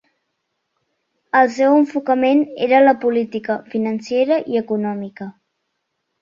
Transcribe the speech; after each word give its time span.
El 1.41 1.51
seu 1.57 1.75
enfocament 1.81 2.41
era 2.69 2.79
la 2.85 2.95
política 3.05 3.59
financera 3.75 4.41
i 4.55 4.59
econòmica. 4.63 5.29